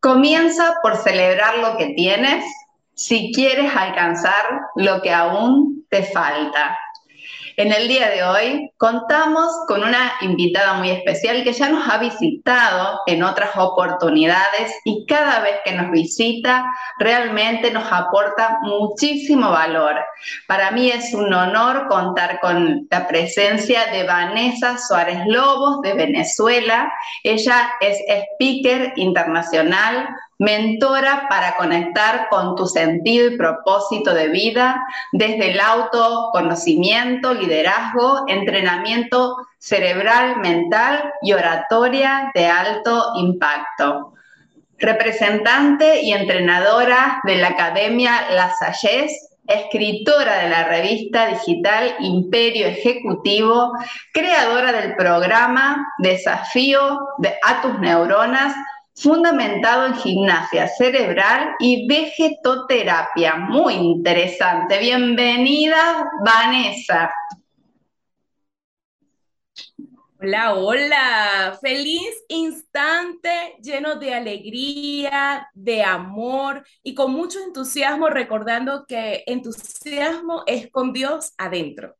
[0.00, 2.44] Comienza por celebrar lo que tienes
[2.94, 4.44] si quieres alcanzar
[4.76, 6.78] lo que aún te falta.
[7.56, 11.98] En el día de hoy contamos con una invitada muy especial que ya nos ha
[11.98, 16.64] visitado en otras oportunidades y cada vez que nos visita
[16.98, 19.96] realmente nos aporta muchísimo valor.
[20.46, 26.90] Para mí es un honor contar con la presencia de Vanessa Suárez Lobos de Venezuela.
[27.22, 27.98] Ella es
[28.34, 30.08] speaker internacional,
[30.42, 39.36] mentora para conectar con tu sentido y propósito de vida desde el autoconocimiento, liderazgo, entrenamiento
[39.58, 44.14] cerebral, mental y oratoria de alto impacto.
[44.78, 49.12] Representante y entrenadora de la Academia La Salles,
[49.46, 53.70] escritora de la revista digital Imperio Ejecutivo,
[54.12, 58.56] creadora del programa Desafío de a tus neuronas
[58.94, 63.36] fundamentado en gimnasia cerebral y vegetoterapia.
[63.36, 64.78] Muy interesante.
[64.78, 67.12] Bienvenida, Vanessa.
[70.20, 71.58] Hola, hola.
[71.60, 80.70] Feliz instante lleno de alegría, de amor y con mucho entusiasmo recordando que entusiasmo es
[80.70, 81.96] con Dios adentro.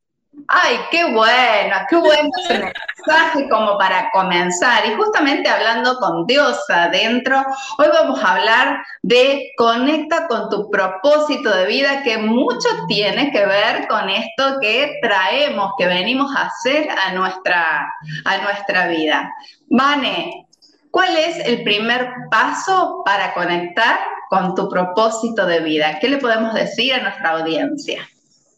[0.48, 4.84] Ay, qué bueno, qué buen mensaje como para comenzar.
[4.86, 7.44] Y justamente hablando con Dios adentro,
[7.78, 13.44] hoy vamos a hablar de conecta con tu propósito de vida, que mucho tiene que
[13.44, 17.92] ver con esto que traemos, que venimos a hacer a nuestra,
[18.24, 19.30] a nuestra vida.
[19.68, 20.46] Vane,
[20.90, 23.98] ¿cuál es el primer paso para conectar
[24.30, 25.98] con tu propósito de vida?
[26.00, 28.08] ¿Qué le podemos decir a nuestra audiencia?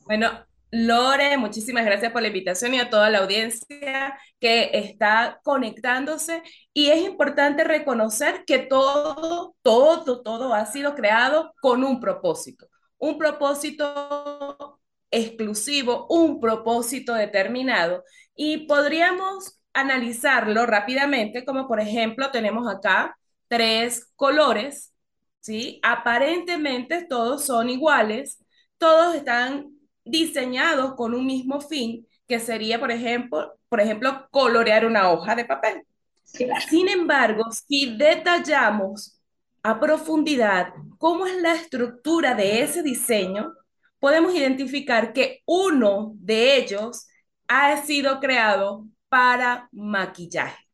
[0.07, 0.44] Bueno,
[0.77, 6.43] Lore, muchísimas gracias por la invitación y a toda la audiencia que está conectándose.
[6.73, 12.67] Y es importante reconocer que todo, todo, todo ha sido creado con un propósito.
[12.99, 14.81] Un propósito
[15.13, 18.03] exclusivo, un propósito determinado.
[18.35, 24.93] Y podríamos analizarlo rápidamente, como por ejemplo tenemos acá tres colores,
[25.39, 25.79] ¿sí?
[25.85, 28.45] Aparentemente todos son iguales,
[28.79, 29.74] todos están
[30.05, 35.45] diseñados con un mismo fin, que sería, por ejemplo, por ejemplo, colorear una hoja de
[35.45, 35.83] papel.
[36.25, 39.21] Sin embargo, si detallamos
[39.63, 43.53] a profundidad cómo es la estructura de ese diseño,
[43.99, 47.07] podemos identificar que uno de ellos
[47.49, 50.65] ha sido creado para maquillaje.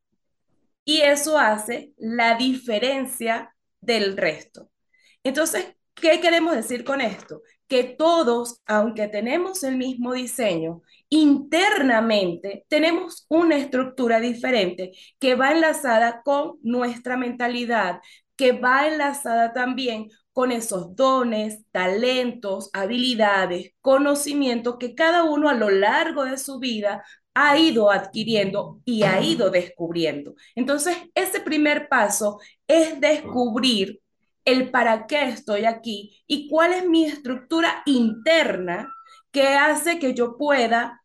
[0.85, 4.71] Y eso hace la diferencia del resto.
[5.23, 7.43] Entonces, ¿qué queremos decir con esto?
[7.71, 14.91] que todos, aunque tenemos el mismo diseño, internamente tenemos una estructura diferente
[15.21, 18.01] que va enlazada con nuestra mentalidad,
[18.35, 25.71] que va enlazada también con esos dones, talentos, habilidades, conocimientos que cada uno a lo
[25.71, 30.35] largo de su vida ha ido adquiriendo y ha ido descubriendo.
[30.57, 34.01] Entonces, ese primer paso es descubrir
[34.45, 38.93] el para qué estoy aquí y cuál es mi estructura interna
[39.31, 41.03] que hace que yo pueda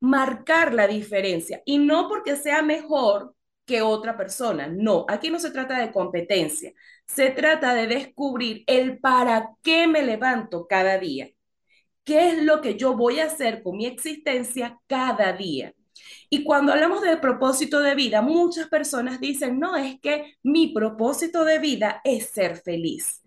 [0.00, 1.62] marcar la diferencia.
[1.64, 6.72] Y no porque sea mejor que otra persona, no, aquí no se trata de competencia,
[7.06, 11.30] se trata de descubrir el para qué me levanto cada día,
[12.04, 15.74] qué es lo que yo voy a hacer con mi existencia cada día.
[16.30, 21.44] Y cuando hablamos del propósito de vida, muchas personas dicen, no, es que mi propósito
[21.44, 23.22] de vida es ser feliz.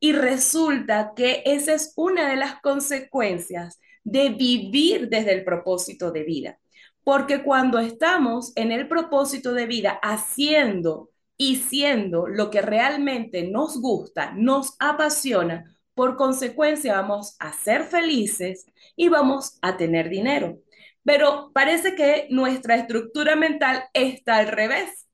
[0.00, 6.24] Y resulta que esa es una de las consecuencias de vivir desde el propósito de
[6.24, 6.58] vida.
[7.04, 13.80] Porque cuando estamos en el propósito de vida haciendo y siendo lo que realmente nos
[13.80, 18.66] gusta, nos apasiona, por consecuencia vamos a ser felices
[18.96, 20.58] y vamos a tener dinero.
[21.04, 25.08] Pero parece que nuestra estructura mental está al revés.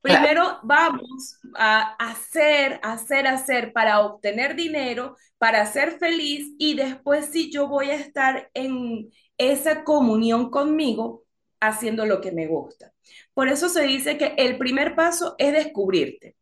[0.00, 7.50] Primero vamos a hacer, hacer, hacer para obtener dinero, para ser feliz y después si
[7.50, 11.24] yo voy a estar en esa comunión conmigo,
[11.58, 12.92] haciendo lo que me gusta.
[13.32, 16.36] Por eso se dice que el primer paso es descubrirte.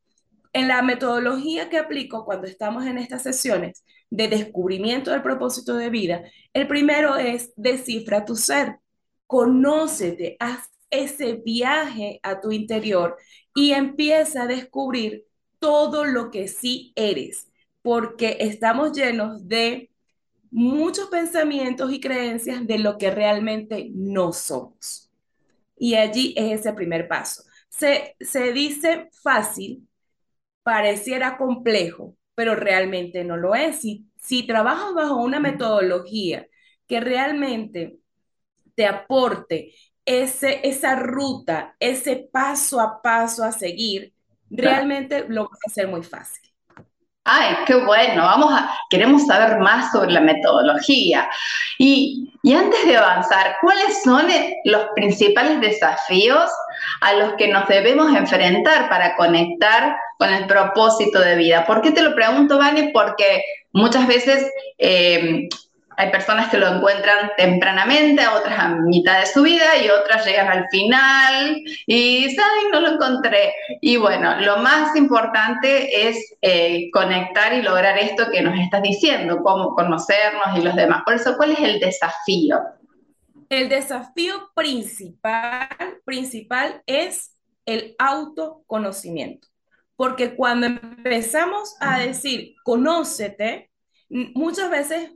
[0.53, 5.89] En la metodología que aplico cuando estamos en estas sesiones de descubrimiento del propósito de
[5.89, 8.77] vida, el primero es descifra tu ser,
[9.32, 13.17] conócete, haz ese viaje a tu interior
[13.55, 15.25] y empieza a descubrir
[15.58, 17.50] todo lo que sí eres,
[17.81, 19.90] porque estamos llenos de
[20.50, 25.11] muchos pensamientos y creencias de lo que realmente no somos.
[25.79, 27.43] Y allí es ese primer paso.
[27.70, 29.88] Se, se dice fácil,
[30.62, 33.81] pareciera complejo, pero realmente no lo es.
[33.81, 36.46] Si, si trabajas bajo una metodología
[36.87, 38.01] que realmente
[38.74, 39.74] te aporte
[40.04, 44.12] ese, esa ruta, ese paso a paso a seguir,
[44.50, 46.42] realmente lo va a hacer muy fácil.
[47.24, 51.30] Ay, qué bueno, vamos a, queremos saber más sobre la metodología.
[51.78, 54.26] Y, y antes de avanzar, ¿cuáles son
[54.64, 56.50] los principales desafíos
[57.00, 61.64] a los que nos debemos enfrentar para conectar con el propósito de vida?
[61.64, 62.90] ¿Por qué te lo pregunto, Vane?
[62.92, 65.48] Porque muchas veces eh,
[65.97, 70.49] hay personas que lo encuentran tempranamente, otras a mitad de su vida y otras llegan
[70.49, 73.55] al final y ay, no lo encontré.
[73.81, 79.41] Y bueno, lo más importante es eh, conectar y lograr esto que nos estás diciendo,
[79.43, 81.03] cómo conocernos y los demás.
[81.05, 82.61] Por eso, ¿cuál es el desafío?
[83.49, 85.69] El desafío principal,
[86.05, 87.37] principal es
[87.67, 89.49] el autoconocimiento.
[89.97, 93.71] Porque cuando empezamos a decir, conócete,
[94.09, 95.12] muchas veces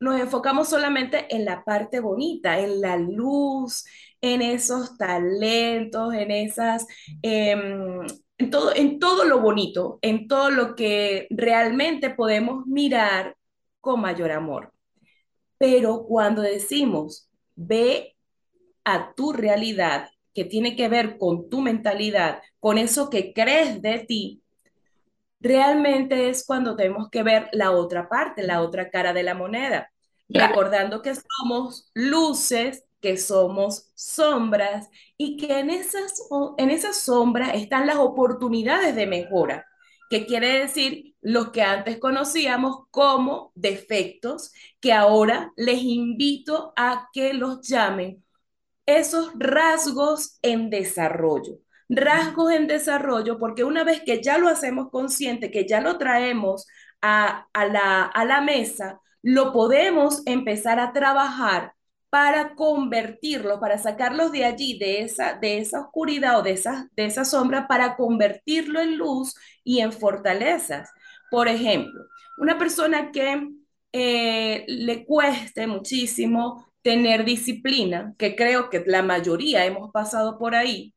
[0.00, 3.84] nos enfocamos solamente en la parte bonita, en la luz,
[4.20, 6.86] en esos talentos, en esas,
[7.22, 8.06] em,
[8.38, 13.36] en, todo, en todo lo bonito, en todo lo que realmente podemos mirar
[13.80, 14.72] con mayor amor.
[15.58, 18.16] Pero cuando decimos, ve
[18.84, 24.00] a tu realidad, que tiene que ver con tu mentalidad, con eso que crees de
[24.00, 24.42] ti,
[25.46, 29.90] realmente es cuando tenemos que ver la otra parte, la otra cara de la moneda,
[30.28, 36.14] recordando que somos luces, que somos sombras y que en esas,
[36.58, 39.66] en esas sombras están las oportunidades de mejora,
[40.10, 47.34] que quiere decir los que antes conocíamos como defectos, que ahora les invito a que
[47.34, 48.24] los llamen
[48.86, 55.50] esos rasgos en desarrollo rasgos en desarrollo, porque una vez que ya lo hacemos consciente,
[55.50, 56.66] que ya lo traemos
[57.02, 61.72] a, la, a la mesa, lo podemos empezar a trabajar
[62.10, 67.06] para convertirlo, para sacarlos de allí, de esa, de esa oscuridad o de esa, de
[67.06, 69.34] esa sombra, para convertirlo en luz
[69.64, 70.90] y en fortalezas.
[71.30, 72.04] Por ejemplo,
[72.38, 73.48] una persona que
[73.92, 80.94] eh, le cueste muchísimo tener disciplina, que creo que la mayoría hemos pasado por ahí,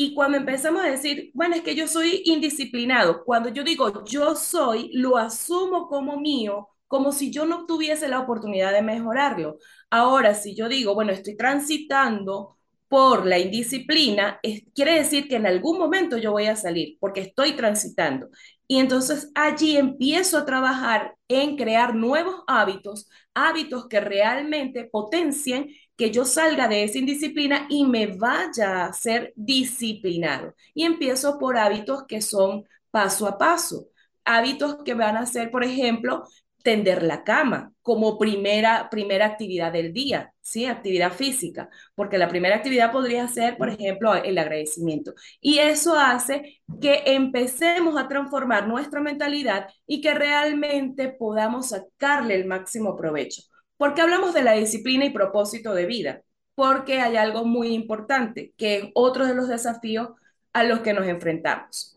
[0.00, 4.36] y cuando empezamos a decir, bueno, es que yo soy indisciplinado, cuando yo digo yo
[4.36, 9.58] soy, lo asumo como mío, como si yo no tuviese la oportunidad de mejorarlo.
[9.90, 14.40] Ahora, si yo digo, bueno, estoy transitando por la indisciplina,
[14.74, 18.28] quiere decir que en algún momento yo voy a salir, porque estoy transitando.
[18.68, 25.68] Y entonces allí empiezo a trabajar en crear nuevos hábitos, hábitos que realmente potencien
[25.98, 30.54] que yo salga de esa indisciplina y me vaya a ser disciplinado.
[30.74, 33.88] Y empiezo por hábitos que son paso a paso.
[34.24, 36.24] Hábitos que van a ser, por ejemplo,
[36.62, 40.66] tender la cama como primera, primera actividad del día, ¿sí?
[40.66, 45.14] Actividad física, porque la primera actividad podría ser, por ejemplo, el agradecimiento.
[45.40, 52.46] Y eso hace que empecemos a transformar nuestra mentalidad y que realmente podamos sacarle el
[52.46, 53.42] máximo provecho.
[53.78, 56.22] ¿Por qué hablamos de la disciplina y propósito de vida?
[56.56, 60.10] Porque hay algo muy importante, que es otro de los desafíos
[60.52, 61.96] a los que nos enfrentamos.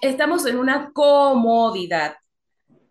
[0.00, 2.16] Estamos en una comodidad,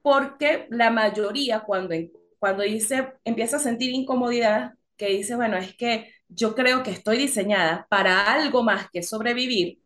[0.04, 1.96] porque la mayoría cuando,
[2.38, 7.18] cuando dice, empieza a sentir incomodidad, que dice, bueno, es que yo creo que estoy
[7.18, 9.80] diseñada para algo más que sobrevivir,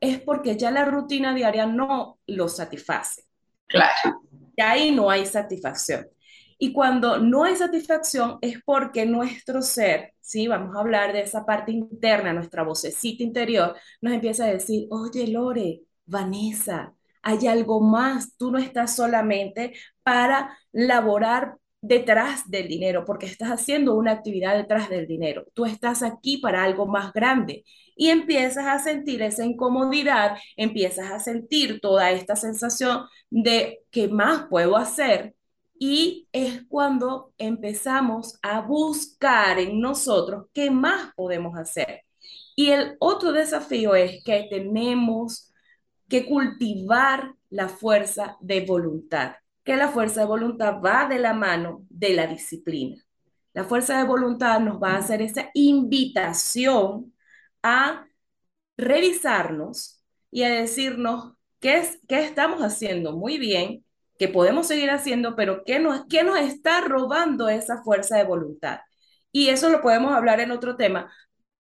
[0.00, 3.22] es porque ya la rutina diaria no lo satisface.
[3.68, 4.22] Claro.
[4.56, 6.08] Y ahí no hay satisfacción.
[6.58, 10.46] Y cuando no hay satisfacción es porque nuestro ser, ¿sí?
[10.48, 15.26] Vamos a hablar de esa parte interna, nuestra vocecita interior, nos empieza a decir, oye
[15.28, 23.26] Lore, Vanessa, hay algo más, tú no estás solamente para laborar detrás del dinero, porque
[23.26, 25.44] estás haciendo una actividad detrás del dinero.
[25.52, 31.18] Tú estás aquí para algo más grande y empiezas a sentir esa incomodidad, empiezas a
[31.18, 35.34] sentir toda esta sensación de qué más puedo hacer
[35.86, 42.04] Y es cuando empezamos a buscar en nosotros qué más podemos hacer.
[42.56, 45.52] Y el otro desafío es que tenemos
[46.08, 51.84] que cultivar la fuerza de voluntad, que la fuerza de voluntad va de la mano
[51.90, 53.04] de la disciplina.
[53.52, 57.12] La fuerza de voluntad nos va a hacer esa invitación
[57.62, 58.06] a
[58.78, 63.84] revisarnos y a decirnos qué, es, qué estamos haciendo muy bien,
[64.18, 68.80] que podemos seguir haciendo, pero qué nos, qué nos está robando esa fuerza de voluntad.
[69.32, 71.12] Y eso lo podemos hablar en otro tema,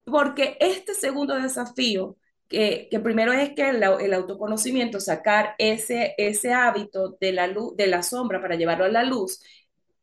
[0.03, 2.17] porque este segundo desafío,
[2.49, 7.75] que, que primero es que el, el, autoconocimiento, sacar ese, ese hábito de la, luz,
[7.77, 9.41] de la sombra para llevarlo a la luz,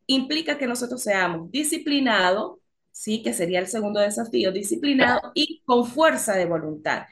[0.07, 2.57] implica que nosotros seamos disciplinados,
[2.91, 3.21] ¿sí?
[3.21, 7.03] que sería el segundo desafío, disciplinado y con fuerza de voluntad.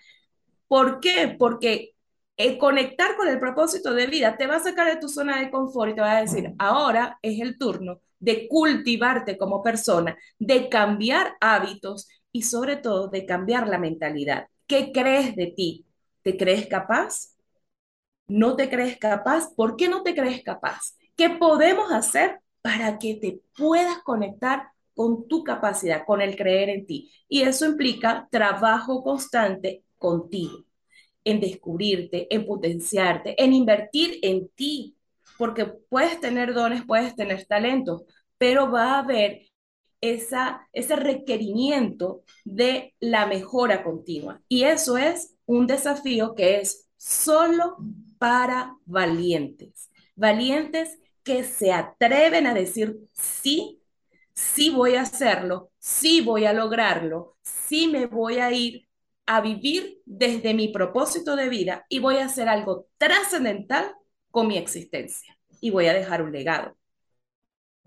[0.67, 1.35] ¿Por qué?
[1.37, 1.93] Porque
[2.37, 5.51] el conectar con el propósito de vida te va a sacar de tu zona de
[5.51, 10.69] confort y te va a decir, ahora es el turno de cultivarte como persona, de
[10.69, 14.47] cambiar hábitos y sobre todo de cambiar la mentalidad.
[14.67, 15.85] ¿Qué crees de ti?
[16.23, 17.35] ¿Te crees capaz?
[18.27, 19.53] ¿No te crees capaz?
[19.55, 20.95] ¿Por qué no te crees capaz?
[21.15, 26.85] ¿Qué podemos hacer para que te puedas conectar con tu capacidad, con el creer en
[26.85, 27.11] ti?
[27.29, 30.65] Y eso implica trabajo constante contigo,
[31.29, 34.95] en descubrirte, en potenciarte, en invertir en ti,
[35.37, 38.03] porque puedes tener dones, puedes tener talentos,
[38.37, 39.41] pero va a haber
[39.99, 44.41] esa, ese requerimiento de la mejora continua.
[44.47, 47.77] Y eso es un desafío que es solo
[48.17, 49.89] para valientes.
[50.15, 53.81] Valientes que se atreven a decir, sí,
[54.33, 58.86] sí voy a hacerlo, sí voy a lograrlo, sí me voy a ir
[59.27, 63.93] a vivir desde mi propósito de vida y voy a hacer algo trascendental
[64.31, 66.75] con mi existencia y voy a dejar un legado.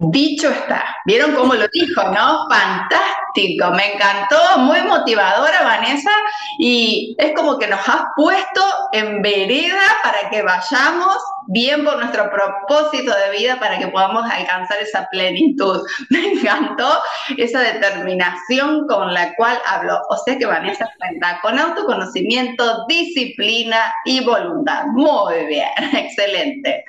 [0.03, 2.49] Dicho está, ¿vieron cómo lo dijo, no?
[2.49, 6.11] Fantástico, me encantó, muy motivadora Vanessa
[6.59, 11.17] y es como que nos has puesto en vereda para que vayamos
[11.49, 15.83] bien por nuestro propósito de vida para que podamos alcanzar esa plenitud.
[16.11, 17.01] Me encantó
[17.37, 20.01] esa determinación con la cual habló.
[20.09, 24.87] O sea que Vanessa cuenta con autoconocimiento, disciplina y voluntad.
[24.87, 26.85] Muy bien, excelente.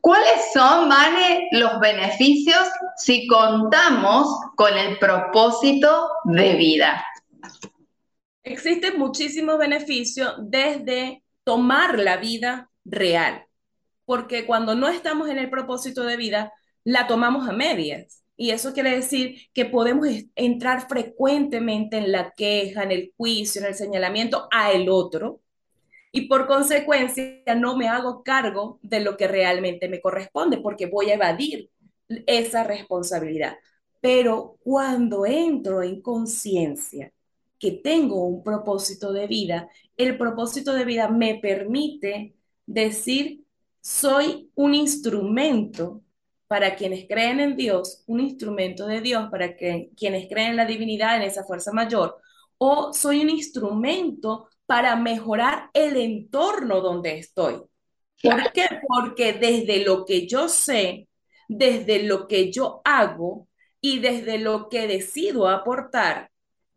[0.00, 7.04] ¿Cuáles son, Vane, los beneficios si contamos con el propósito de vida?
[8.42, 13.47] Existen muchísimos beneficios desde tomar la vida real
[14.08, 18.24] porque cuando no estamos en el propósito de vida, la tomamos a medias.
[18.38, 23.66] Y eso quiere decir que podemos entrar frecuentemente en la queja, en el juicio, en
[23.66, 25.42] el señalamiento a el otro.
[26.10, 31.10] Y por consecuencia no me hago cargo de lo que realmente me corresponde porque voy
[31.10, 31.68] a evadir
[32.26, 33.58] esa responsabilidad.
[34.00, 37.12] Pero cuando entro en conciencia
[37.58, 43.44] que tengo un propósito de vida, el propósito de vida me permite decir
[43.80, 46.02] soy un instrumento
[46.46, 50.64] para quienes creen en Dios, un instrumento de Dios para que, quienes creen en la
[50.64, 52.16] divinidad, en esa fuerza mayor,
[52.56, 57.62] o soy un instrumento para mejorar el entorno donde estoy.
[58.22, 58.66] ¿Por qué?
[58.86, 61.08] Porque desde lo que yo sé,
[61.48, 63.48] desde lo que yo hago
[63.80, 66.30] y desde lo que decido aportar,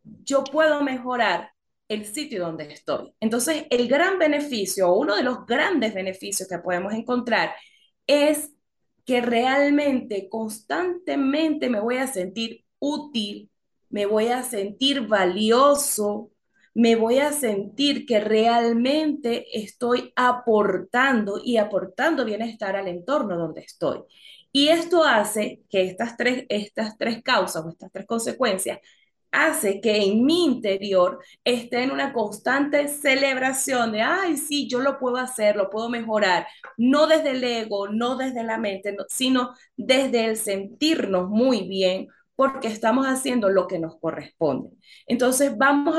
[0.04, 1.51] yo puedo mejorar
[1.92, 3.12] el sitio donde estoy.
[3.20, 7.54] Entonces, el gran beneficio, uno de los grandes beneficios que podemos encontrar
[8.06, 8.50] es
[9.04, 13.50] que realmente, constantemente me voy a sentir útil,
[13.90, 16.30] me voy a sentir valioso,
[16.74, 24.00] me voy a sentir que realmente estoy aportando y aportando bienestar al entorno donde estoy.
[24.52, 28.78] Y esto hace que estas tres, estas tres causas o estas tres consecuencias
[29.32, 34.98] hace que en mi interior esté en una constante celebración de, ay, sí, yo lo
[34.98, 36.46] puedo hacer, lo puedo mejorar,
[36.76, 42.68] no desde el ego, no desde la mente, sino desde el sentirnos muy bien porque
[42.68, 44.70] estamos haciendo lo que nos corresponde.
[45.06, 45.96] Entonces vamos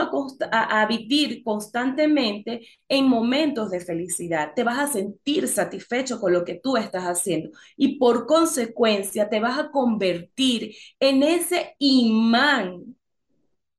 [0.52, 4.52] a, a, vivir constantemente en momentos de felicidad.
[4.56, 9.40] Te vas a sentir satisfecho con lo que tú estás haciendo y por consecuencia te
[9.40, 12.96] vas a convertir en ese imán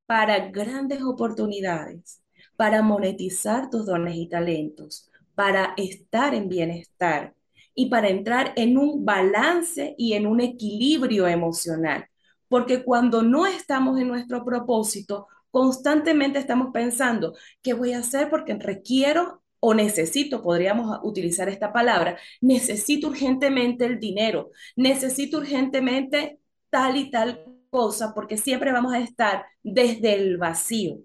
[0.07, 2.23] para grandes oportunidades,
[2.57, 7.35] para monetizar tus dones y talentos, para estar en bienestar
[7.75, 12.07] y para entrar en un balance y en un equilibrio emocional.
[12.49, 18.31] Porque cuando no estamos en nuestro propósito, constantemente estamos pensando, ¿qué voy a hacer?
[18.31, 26.39] Porque requiero o necesito, podríamos utilizar esta palabra, necesito urgentemente el dinero, necesito urgentemente
[26.71, 31.01] tal y tal cosa, porque siempre vamos a estar desde el vacío,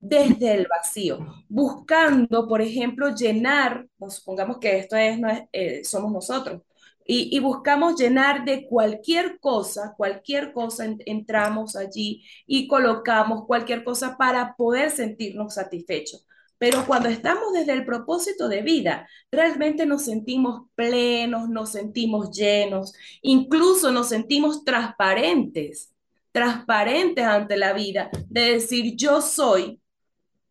[0.00, 6.62] desde el vacío, buscando, por ejemplo, llenar, supongamos que esto es, no eh, somos nosotros,
[7.04, 14.56] y, buscamos llenar de cualquier cosa, cualquier cosa entramos allí y colocamos cualquier cosa para
[14.56, 16.26] poder sentirnos satisfechos.
[16.62, 22.94] Pero cuando estamos desde el propósito de vida, realmente nos sentimos plenos, nos sentimos llenos,
[23.20, 25.92] incluso nos sentimos transparentes,
[26.30, 29.80] transparentes ante la vida, de decir yo soy,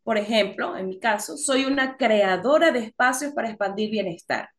[0.03, 4.49] por ejemplo, en mi caso, soy una creadora de espacios para expandir bienestar.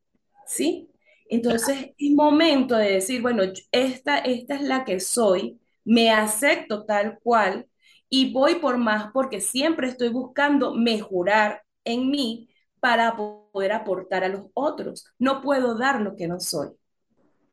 [0.47, 0.89] ¿Sí?
[1.29, 7.19] Entonces es momento de decir, bueno, esta, esta es la que soy, me acepto tal
[7.23, 7.67] cual
[8.15, 14.29] y voy por más porque siempre estoy buscando mejorar en mí para poder aportar a
[14.29, 15.07] los otros.
[15.19, 16.69] No puedo dar lo que no soy.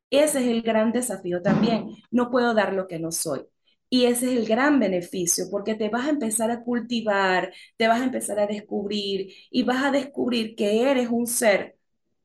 [0.10, 1.96] Ese es el gran desafío también.
[2.12, 3.46] No puedo dar lo que no soy.
[3.89, 8.01] Y ese es el gran beneficio, porque te vas a empezar a cultivar, te vas
[8.01, 11.78] a empezar a descubrir y vas a descubrir que eres un ser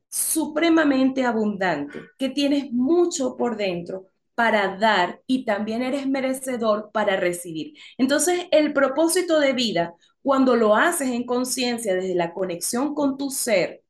[0.08, 7.74] supremamente abundante, que tienes mucho por dentro para dar y también eres merecedor para recibir.
[7.98, 13.30] Entonces, el propósito de vida, cuando lo haces en conciencia desde la conexión con tu
[13.30, 13.82] ser,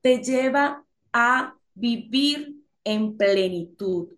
[0.00, 4.08] te lleva a vivir en plenitud,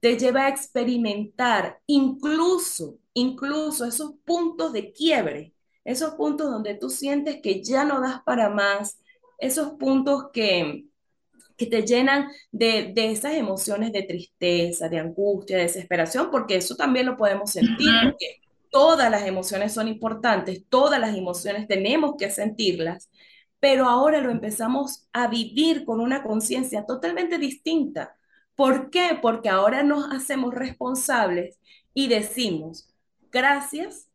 [0.00, 5.54] te lleva a experimentar incluso, incluso esos puntos de quiebre,
[5.84, 8.98] esos puntos donde tú sientes que ya no das para más,
[9.38, 10.86] esos puntos que,
[11.56, 17.06] que te llenan de, esas emociones de tristeza, de angustia, de desesperación, porque eso también
[17.06, 23.08] lo podemos sentir, porque todas las emociones son importantes, todas las emociones tenemos que sentirlas,
[23.60, 28.16] pero ahora lo empezamos a vivir con una conciencia totalmente distinta.
[28.56, 29.18] ¿Por qué?
[29.20, 31.58] Porque ahora nos hacemos responsables
[31.92, 32.88] y decimos,
[33.30, 34.08] gracias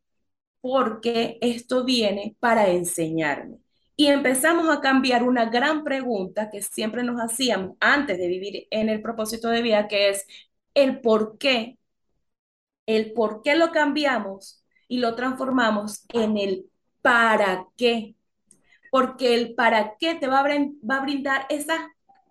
[0.62, 3.60] porque esto viene para enseñarme.
[4.00, 8.88] Y empezamos a cambiar una gran pregunta que siempre nos hacíamos antes de vivir en
[8.88, 10.26] el propósito de vida, que es
[10.74, 11.78] el por qué.
[12.86, 16.70] El por qué lo cambiamos y lo transformamos en el
[17.02, 18.16] para qué.
[18.90, 21.82] Porque el para qué te va a, va a brindar esas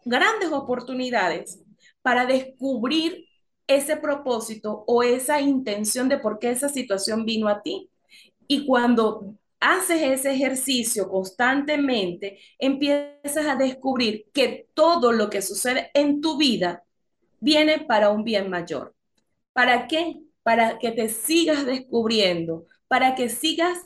[0.07, 1.61] grandes oportunidades
[2.01, 3.27] para descubrir
[3.67, 7.91] ese propósito o esa intención de por qué esa situación vino a ti.
[8.47, 16.21] Y cuando haces ese ejercicio constantemente, empiezas a descubrir que todo lo que sucede en
[16.21, 16.85] tu vida
[17.41, 18.95] viene para un bien mayor.
[19.53, 20.21] ¿Para qué?
[20.43, 23.79] Para que te sigas descubriendo, para que sigas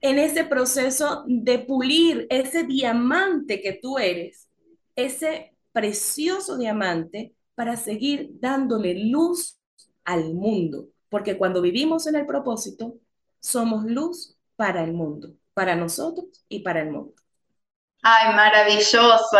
[0.00, 4.48] en ese proceso de pulir ese diamante que tú eres,
[4.94, 9.58] ese precioso diamante, para seguir dándole luz
[10.04, 10.88] al mundo.
[11.08, 12.94] Porque cuando vivimos en el propósito,
[13.40, 17.14] somos luz para el mundo, para nosotros y para el mundo.
[18.02, 19.38] Ay, maravilloso.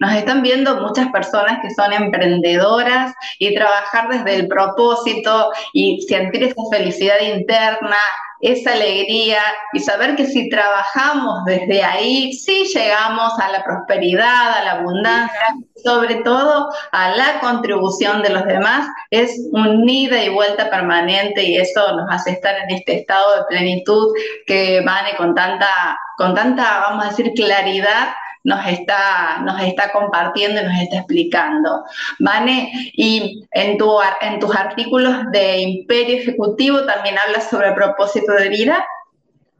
[0.00, 6.44] Nos están viendo muchas personas que son emprendedoras y trabajar desde el propósito y sentir
[6.44, 7.96] esa felicidad interna,
[8.42, 9.40] esa alegría
[9.72, 15.54] y saber que si trabajamos desde ahí, sí llegamos a la prosperidad, a la abundancia,
[15.82, 21.56] sobre todo a la contribución de los demás, es un ida y vuelta permanente y
[21.56, 24.08] eso nos hace estar en este estado de plenitud
[24.46, 28.08] que Vane con tanta, con tanta, vamos a decir, claridad
[28.44, 31.84] nos está, nos está compartiendo y nos está explicando.
[32.18, 38.32] Vane, y en, tu, en tus artículos de Imperio Ejecutivo también hablas sobre el propósito
[38.32, 38.84] de vida.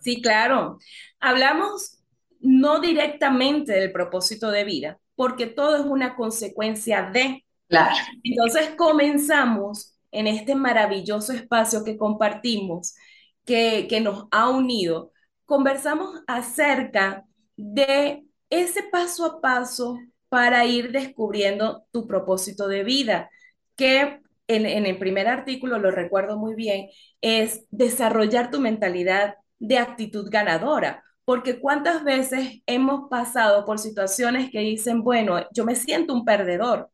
[0.00, 0.78] Sí, claro.
[1.20, 1.98] Hablamos
[2.40, 7.44] no directamente del propósito de vida, porque todo es una consecuencia de.
[7.68, 7.94] Claro.
[8.24, 12.94] Entonces comenzamos en este maravilloso espacio que compartimos,
[13.46, 15.12] que, que nos ha unido,
[15.46, 17.24] conversamos acerca
[17.56, 23.30] de ese paso a paso para ir descubriendo tu propósito de vida,
[23.76, 26.88] que en, el primer artículo, lo recuerdo muy bien,
[27.22, 31.02] es desarrollar tu mentalidad de actitud ganadora.
[31.24, 36.90] Porque cuántas veces hemos pasado por situaciones que dicen, bueno, yo me siento un perdedor,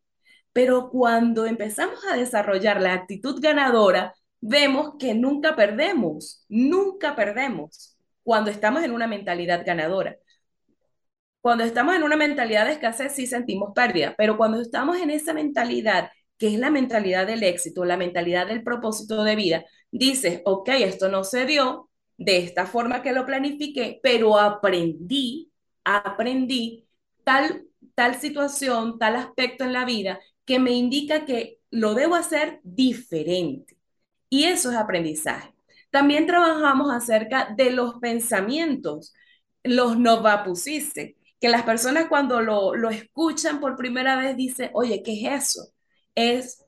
[0.52, 8.50] pero cuando empezamos a desarrollar la actitud ganadora, vemos que nunca perdemos, nunca perdemos cuando
[8.50, 10.16] estamos en una mentalidad ganadora.
[11.40, 15.32] Cuando estamos en una mentalidad de escasez sí sentimos pérdida, pero cuando estamos en esa
[15.34, 20.68] mentalidad, que es la mentalidad del éxito, la mentalidad del propósito de vida, dices, ok,
[20.70, 25.48] esto no se dio de esta forma que lo planifiqué, pero aprendí
[25.88, 26.86] aprendí
[27.24, 32.60] tal, tal situación, tal aspecto en la vida que me indica que lo debo hacer
[32.62, 33.76] diferente.
[34.30, 35.54] Y eso es aprendizaje.
[35.90, 39.14] También trabajamos acerca de los pensamientos,
[39.64, 45.12] los novapusiste, que las personas cuando lo, lo escuchan por primera vez dicen, oye, ¿qué
[45.26, 45.68] es eso?
[46.14, 46.64] Es,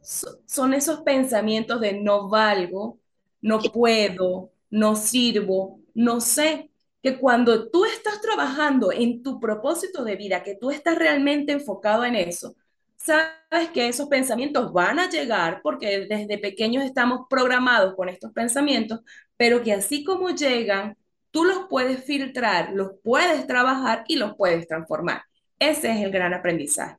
[0.46, 3.00] son esos pensamientos de no valgo,
[3.40, 6.70] no puedo, no sirvo, no sé,
[7.02, 12.04] que cuando tú estás trabajando en tu propósito de vida, que tú estás realmente enfocado
[12.04, 12.54] en eso,
[12.96, 19.00] sabes que esos pensamientos van a llegar porque desde pequeños estamos programados con estos pensamientos,
[19.36, 20.96] pero que así como llegan,
[21.30, 25.22] tú los puedes filtrar, los puedes trabajar y los puedes transformar.
[25.58, 26.96] Ese es el gran aprendizaje.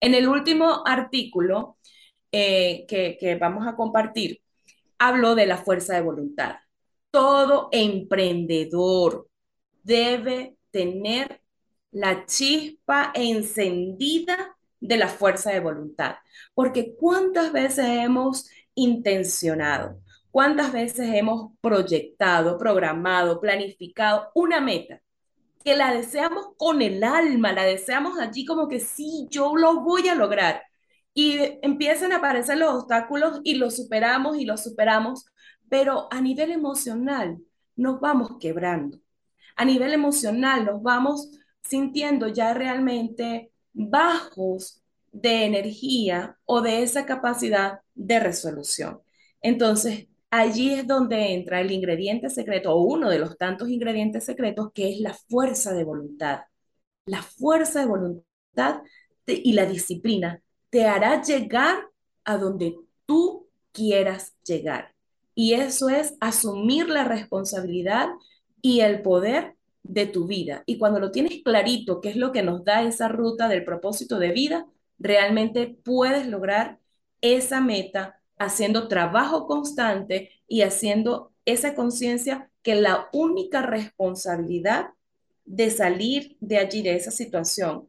[0.00, 1.78] En el último artículo
[2.32, 4.42] eh, que, que vamos a compartir,
[4.98, 6.56] hablo de la fuerza de voluntad.
[7.10, 9.28] Todo emprendedor
[9.82, 11.40] debe tener
[11.92, 16.16] la chispa encendida de la fuerza de voluntad.
[16.54, 20.00] Porque cuántas veces hemos intencionado,
[20.34, 25.00] cuántas veces hemos proyectado, programado, planificado una meta
[25.64, 30.08] que la deseamos con el alma, la deseamos allí como que sí, yo lo voy
[30.08, 30.64] a lograr.
[31.14, 35.24] Y empiezan a aparecer los obstáculos y los superamos y los superamos,
[35.68, 37.38] pero a nivel emocional
[37.76, 38.98] nos vamos quebrando.
[39.54, 41.30] A nivel emocional nos vamos
[41.62, 49.00] sintiendo ya realmente bajos de energía o de esa capacidad de resolución.
[49.40, 54.70] Entonces, allí es donde entra el ingrediente secreto o uno de los tantos ingredientes secretos
[54.72, 56.40] que es la fuerza de voluntad.
[57.06, 58.82] La fuerza de voluntad
[59.26, 61.88] y la disciplina te hará llegar
[62.24, 64.94] a donde tú quieras llegar.
[65.34, 68.08] Y eso es asumir la responsabilidad
[68.62, 70.62] y el poder de tu vida.
[70.66, 74.18] Y cuando lo tienes clarito, qué es lo que nos da esa ruta del propósito
[74.18, 74.66] de vida,
[74.98, 76.78] realmente puedes lograr
[77.20, 84.90] esa meta haciendo trabajo constante y haciendo esa conciencia que la única responsabilidad
[85.44, 87.88] de salir de allí, de esa situación,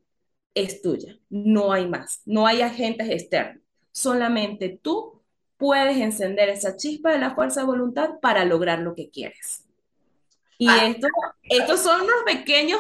[0.54, 1.18] es tuya.
[1.30, 3.62] No hay más, no hay agentes externos.
[3.92, 5.22] Solamente tú
[5.58, 9.64] puedes encender esa chispa de la fuerza de voluntad para lograr lo que quieres.
[10.58, 10.88] Y ah.
[10.88, 11.08] esto,
[11.44, 12.80] estos son unos pequeños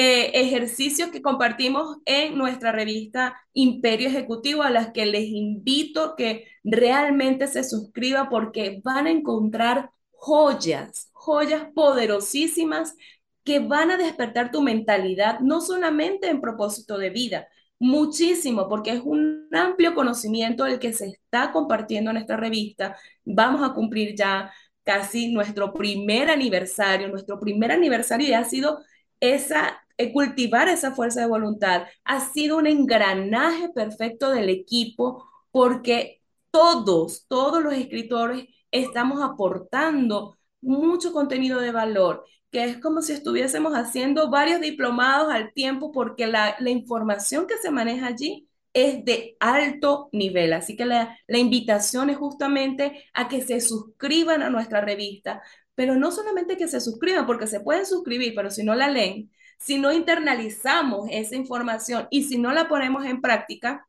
[0.00, 6.46] eh, ejercicios que compartimos en nuestra revista Imperio Ejecutivo, a las que les invito que
[6.62, 12.94] realmente se suscriban porque van a encontrar joyas, joyas poderosísimas
[13.42, 17.48] que van a despertar tu mentalidad, no solamente en propósito de vida,
[17.80, 22.96] muchísimo, porque es un amplio conocimiento el que se está compartiendo en esta revista.
[23.24, 24.52] Vamos a cumplir ya
[24.84, 28.78] casi nuestro primer aniversario, nuestro primer aniversario y ha sido
[29.20, 36.22] esa, eh, cultivar esa fuerza de voluntad, ha sido un engranaje perfecto del equipo porque
[36.50, 43.74] todos, todos los escritores estamos aportando mucho contenido de valor, que es como si estuviésemos
[43.74, 49.36] haciendo varios diplomados al tiempo porque la, la información que se maneja allí es de
[49.40, 50.52] alto nivel.
[50.52, 55.42] Así que la, invitación es justamente a que se suscriban a nuestra revista,
[55.78, 59.30] pero no solamente que se suscriban, porque se pueden suscribir, pero si no la leen,
[59.60, 63.86] si no internalizamos esa información y si no la ponemos en práctica,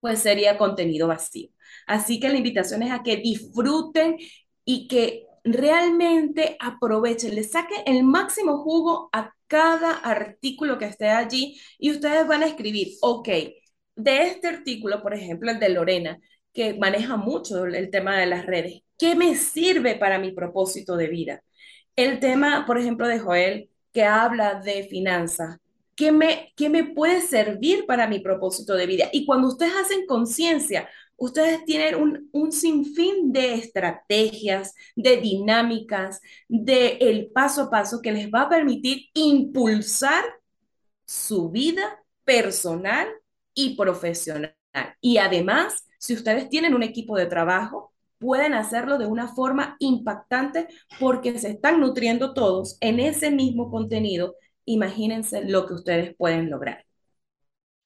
[0.00, 1.50] pues sería contenido vacío.
[1.86, 4.16] Así que la invitación es a que disfruten
[4.64, 11.60] y que realmente aprovechen, le saquen el máximo jugo a cada artículo que esté allí
[11.78, 13.28] y ustedes van a escribir, ok,
[13.94, 16.18] de este artículo, por ejemplo, el de Lorena,
[16.52, 21.08] que maneja mucho el tema de las redes, ¿qué me sirve para mi propósito de
[21.08, 21.42] vida?
[21.96, 25.58] El tema, por ejemplo, de Joel, que habla de finanzas,
[25.94, 29.08] ¿qué me, qué me puede servir para mi propósito de vida?
[29.12, 36.98] Y cuando ustedes hacen conciencia, ustedes tienen un, un, sinfín de estrategias, de dinámicas, de
[37.00, 40.24] el paso a paso que les va a permitir impulsar
[41.06, 43.08] su vida personal
[43.54, 44.56] y profesional.
[45.00, 47.93] Y además, si ustedes tienen un equipo de trabajo,
[48.24, 50.66] pueden hacerlo de una forma impactante
[50.98, 54.36] porque se están nutriendo todos en ese mismo contenido.
[54.64, 56.86] Imagínense lo que ustedes pueden lograr.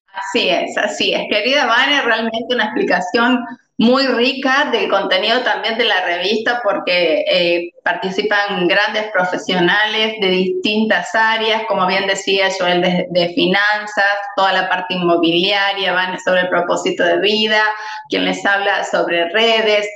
[0.06, 1.22] Así es, así es.
[1.28, 3.40] Querida Vane, realmente una explicación
[3.78, 11.14] muy rica del contenido también de la revista porque eh, participan grandes profesionales de distintas
[11.14, 14.04] áreas, como bien decía Joel, de, de, finanzas,
[14.36, 17.62] toda la parte inmobiliaria, van sobre el propósito de vida,
[18.10, 19.88] quien les habla sobre redes,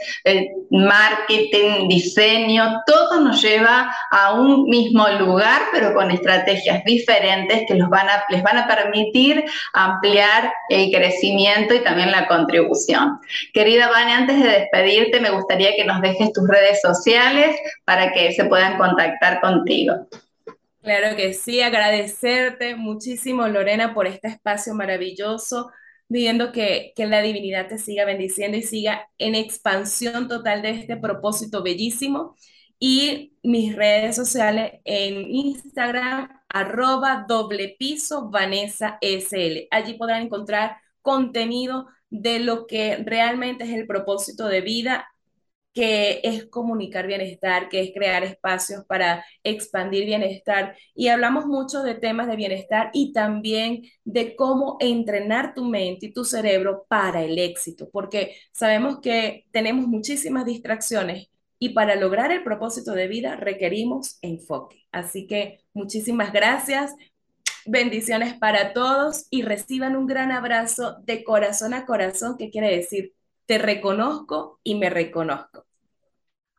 [0.70, 7.90] marketing, diseño, todo nos lleva a un mismo lugar, pero con estrategias diferentes que los
[7.90, 13.20] van a, les van a permitir ampliar el crecimiento y también la contribución.
[13.72, 17.56] Querida Vane, antes de despedirte, me gustaría que nos dejes tus redes sociales
[17.86, 20.08] para que se puedan contactar contigo.
[20.82, 25.70] Claro que sí, agradecerte muchísimo, Lorena, por este espacio maravilloso,
[26.06, 30.98] viendo que, que la divinidad te siga bendiciendo y siga en expansión total de este
[30.98, 32.36] propósito bellísimo.
[32.78, 39.66] Y mis redes sociales en Instagram, arroba doble piso Vanessa SL.
[39.70, 45.08] Allí podrán encontrar contenido de lo que realmente es el propósito de vida
[45.74, 50.76] que es comunicar bienestar, que es crear espacios para expandir bienestar.
[50.94, 56.12] Y hablamos mucho de temas de bienestar y también de cómo entrenar tu mente y
[56.12, 62.44] tu cerebro para el éxito, porque sabemos que tenemos muchísimas distracciones y para lograr el
[62.44, 64.84] propósito de vida requerimos enfoque.
[64.92, 66.92] Así que muchísimas gracias.
[67.66, 73.14] Bendiciones para todos y reciban un gran abrazo de corazón a corazón, que quiere decir
[73.46, 75.66] te reconozco y me reconozco.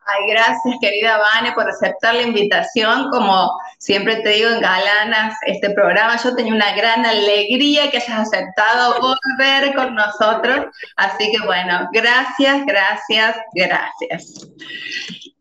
[0.06, 3.10] Ay, gracias, querida Vane, por aceptar la invitación.
[3.10, 8.28] Como siempre te digo, en Galanas, este programa, yo tenía una gran alegría que hayas
[8.28, 10.66] aceptado volver con nosotros.
[10.98, 14.50] Así que bueno, gracias, gracias, gracias.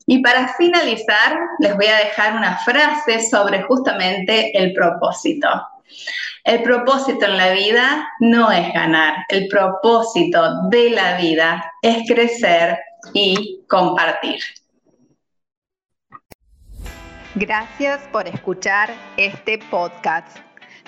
[0.07, 5.49] Y para finalizar, les voy a dejar una frase sobre justamente el propósito.
[6.45, 12.79] El propósito en la vida no es ganar, el propósito de la vida es crecer
[13.13, 14.41] y compartir.
[17.35, 20.37] Gracias por escuchar este podcast.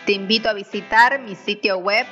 [0.05, 2.07] Te invito a visitar mi sitio web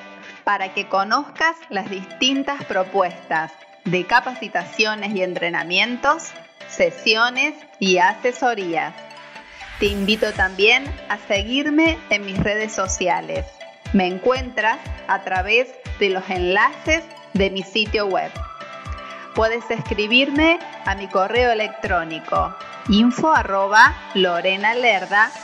[0.44, 3.52] para que conozcas las distintas propuestas
[3.84, 6.30] de capacitaciones y entrenamientos,
[6.72, 8.94] sesiones y asesorías
[9.82, 13.44] te invito también a seguirme en mis redes sociales.
[13.92, 18.30] Me encuentras a través de los enlaces de mi sitio web.
[19.34, 22.54] Puedes escribirme a mi correo electrónico
[22.90, 23.92] info arroba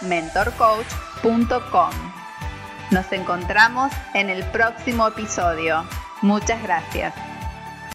[0.03, 1.91] mentorcoach.com.
[2.93, 5.85] Nos encontramos en el próximo episodio.
[6.23, 7.13] Muchas gracias.